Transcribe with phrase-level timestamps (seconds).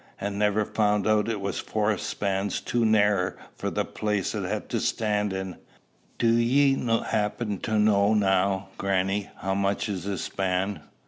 [0.19, 4.67] and never found out it was four spans too narrer for the place it had
[4.67, 5.57] to stand in.
[6.17, 10.81] Do ye 'appen to know now, grannie, how much is a span?"